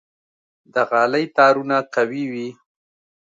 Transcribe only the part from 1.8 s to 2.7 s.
قوي وي.